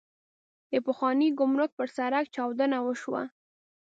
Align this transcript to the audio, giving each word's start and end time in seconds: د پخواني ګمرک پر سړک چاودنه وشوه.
د 0.71 0.73
پخواني 0.85 1.27
ګمرک 1.39 1.71
پر 1.79 1.87
سړک 1.97 2.25
چاودنه 2.35 2.77
وشوه. 2.81 3.23